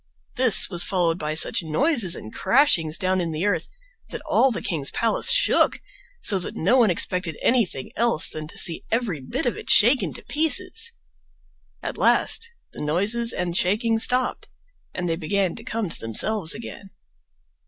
[0.35, 3.67] This was followed by such noises and crashings down in the earth
[4.09, 5.79] that all the king's palace shook,
[6.23, 10.11] so that no one expected anything else than to see every bit of it shaken
[10.13, 10.91] to pieces.
[11.83, 14.47] At last the noises and shaking stopped,
[14.91, 16.89] and they began to come to themselves again.